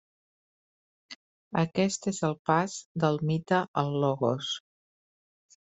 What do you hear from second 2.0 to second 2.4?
és el